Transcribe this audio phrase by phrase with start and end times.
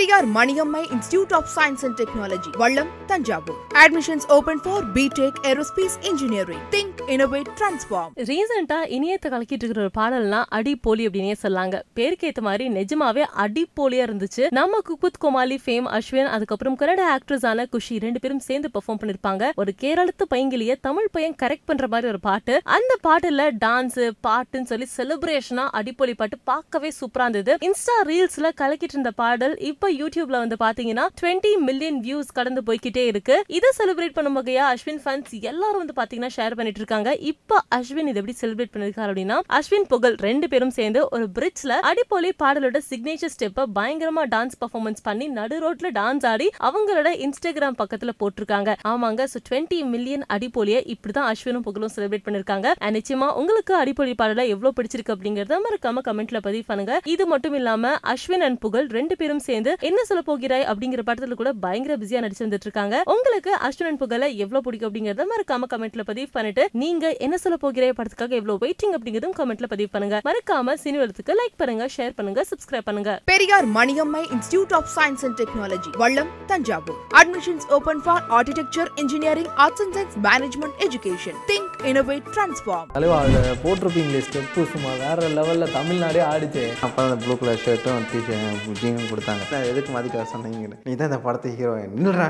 [0.00, 6.62] Periyar Maniammai Institute of Science and Technology Vallam Thanjavur admissions open for BTech aerospace engineering
[6.70, 11.82] think innovate transform ரீசெண்டா இணையத்தை கலக்கிட்டு இருக்கிற ஒரு பாடல்னா அடி போலி அப்படின்னே சொல்லாங்க.
[11.92, 14.46] பேருக்கு ஏத்த மாதிரி நிஜமாவே அடி போலியா இருந்துச்சு.
[14.50, 19.50] நம்ம குக்வித் கோமாளி ஃபேம் அஸ்வின் அதுக்கப்புறம் கன்னட ஆக்ட்ரஸ் ஆன குஷி ரெண்டு பேரும் சேர்ந்து பெர்ஃபார்ம் பண்ணிருப்பாங்க.
[19.56, 22.60] ஒரு கேரளத்து பையங்கிலிய தமிழ் பையன் கரெக்ட் பண்ற மாதிரி ஒரு பாட்டு.
[22.64, 27.58] அந்த பாட்டுல டான்ஸ் பாட்டுன்னு சொல்லி செலிப்ரேஷனா அடிப்பொலி பாட்டு பார்க்கவே சூப்பரா இருந்தது.
[27.70, 33.36] இன்ஸ்டா ரீல்ஸ்ல கலக்கிட்டு இருந்த பாடல் இப்ப யூடியூப்ல வந்து பாத்தீங்கன்னா 20 மில்லியன் வியூஸ் கடந்து போய்க்கிட்டே இருக்கு.
[33.58, 37.10] இதை செலிப்ரேட் பண்ணும் வகையா அஸ்வின் ஃபன்ஸ் எல்லாரும் வந்து பாத்தீங்கன்னா ஷேர் பண்ணிட்டு இருக்காங்க.
[37.30, 42.32] இப்ப அஸ்வின் இதை எப்படி செலிப்ரேட் பண்ணிருக்காரு அப்படின்னா அஸ்வின் புகழ் ரெண்டு பேரும் சேர்ந்து ஒரு பிரிட்ஜ்ல அடிப்பொலி
[42.44, 48.70] பாடலோட சிக்னேச்சர் ஸ்டெப்ப பயங்கரமா டான்ஸ் பர்ஃபார்மன்ஸ் பண்ணி நடு ரோட்ல டான்ஸ் ஆடி அவங்களோட இன்ஸ்டாகிராம் பக்கத்துல போட்டிருக்காங்க.
[48.92, 52.68] ஆமாங்க சோ 20 மில்லியன் அடிப்பொலிய இப்படிதான் அஸ்வினும் புகழும் செலிப்ரேட் பண்ணிருக்காங்க.
[52.96, 56.94] நிச்சயமா உங்களுக்கு அடிப்பொலி பாடல எவ்வளவு பிடிச்சிருக்கு அப்படிங்கறத மறக்காம கமெண்ட்ல பதிவு பண்ணுங்க.
[57.14, 61.52] இது மட்டும் இல்லாம அஸ்வின் அண்ட் புகழ் ரெண்டு பேரும் சேர்ந்து என்ன சொல்ல போகிறாய் அப்படிங்கிற படத்துல கூட
[61.66, 63.02] பயங்கர பிஸியா நடிச்சு வந்துட்டு இருக்காங்க.
[63.16, 67.92] உங்களுக்கு அஸ்வின் புகழை புகழ எவ்வளவு பிடிக்கும் அப்படிங்கறத மறக்காம கமெண்ட்ல பதிவு பண்ணிட்டு நீங்க என்ன சொல்ல போகிறாய்
[67.98, 70.16] படத்துக்காக எவ்வளவு வெயிட்டிங் அப்படிங்கறதும் கமெண்ட்ல பதிவு பண்ணுங்க.
[70.28, 73.12] மறக்காம சினிவரத்துக்கு லைக் பண்ணுங்க ஷேர் பண்ணுங்க சப்ஸ்கிரைப் பண்ணுங்க.
[73.24, 76.98] Periyar Maniammai Institute of Science and Technology Vallam Thanjavur.
[77.22, 83.60] Admissions open for architecture engineering arts and science management education think innovate transform தலைவா அதில்
[83.62, 89.42] போட்டிருப்பீங்களே ஸ்டெப்பு சும்மா வேற லெவலில் தமிழ்நாடே ஆடிச்சு அப்புறம் அந்த ப்ளூ கலர் ஷர்ட்டும் டிஷர்ட் ஜீனும் கொடுத்தாங்க.
[89.52, 92.28] நான் எதுக்கு மதிக்க சொன்னீங்க நீ தான் இந்த படத்தை ஹீரோ நின்றுடா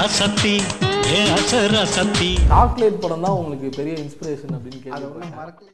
[0.00, 0.54] ரசத்தி
[1.14, 2.30] ஏ அச ரசத்தி.
[2.52, 5.68] சாக்லேட் படம் தான் உங்களுக்கு பெரிய இன்ஸ்பிரேஷன் அப்படின்னு மறக்கல.